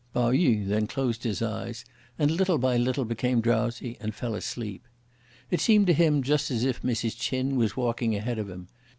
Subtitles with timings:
[0.15, 1.85] Pao yü then closed his eyes,
[2.17, 4.87] and, little by little, became drowsy, and fell asleep.
[5.51, 7.15] It seemed to him just as if Mrs.
[7.19, 8.67] Ch'in was walking ahead of him.